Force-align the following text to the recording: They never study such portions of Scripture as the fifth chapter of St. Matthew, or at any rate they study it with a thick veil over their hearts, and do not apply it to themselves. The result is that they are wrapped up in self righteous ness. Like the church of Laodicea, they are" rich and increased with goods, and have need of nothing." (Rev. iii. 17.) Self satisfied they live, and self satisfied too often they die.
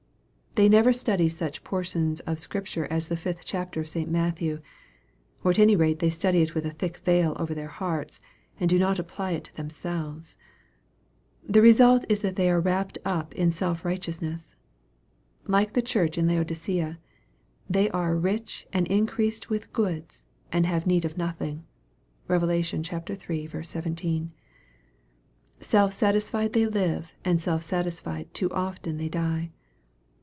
They 0.55 0.67
never 0.67 0.91
study 0.91 1.29
such 1.29 1.63
portions 1.63 2.19
of 2.19 2.37
Scripture 2.37 2.83
as 2.87 3.07
the 3.07 3.15
fifth 3.15 3.45
chapter 3.45 3.79
of 3.79 3.87
St. 3.87 4.11
Matthew, 4.11 4.59
or 5.45 5.51
at 5.51 5.57
any 5.59 5.77
rate 5.77 5.99
they 5.99 6.09
study 6.09 6.41
it 6.41 6.53
with 6.53 6.65
a 6.65 6.71
thick 6.71 6.97
veil 6.97 7.37
over 7.39 7.53
their 7.55 7.69
hearts, 7.69 8.19
and 8.59 8.69
do 8.69 8.77
not 8.77 8.99
apply 8.99 9.31
it 9.31 9.45
to 9.45 9.55
themselves. 9.55 10.35
The 11.47 11.61
result 11.61 12.03
is 12.09 12.19
that 12.19 12.35
they 12.35 12.49
are 12.49 12.59
wrapped 12.59 12.97
up 13.05 13.33
in 13.33 13.49
self 13.53 13.85
righteous 13.85 14.21
ness. 14.21 14.53
Like 15.47 15.71
the 15.71 15.81
church 15.81 16.17
of 16.17 16.25
Laodicea, 16.25 16.99
they 17.69 17.89
are" 17.91 18.17
rich 18.17 18.67
and 18.73 18.85
increased 18.87 19.49
with 19.49 19.71
goods, 19.71 20.25
and 20.51 20.65
have 20.65 20.85
need 20.85 21.05
of 21.05 21.17
nothing." 21.17 21.63
(Rev. 22.27 22.43
iii. 22.49 22.61
17.) 22.83 24.31
Self 25.61 25.93
satisfied 25.93 26.51
they 26.51 26.65
live, 26.67 27.13
and 27.23 27.41
self 27.41 27.63
satisfied 27.63 28.33
too 28.33 28.49
often 28.51 28.97
they 28.97 29.07
die. 29.07 29.53